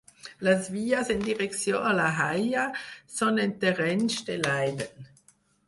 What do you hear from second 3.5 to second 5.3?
terrenys de Leiden.